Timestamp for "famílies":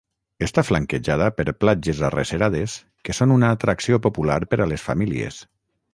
4.91-5.39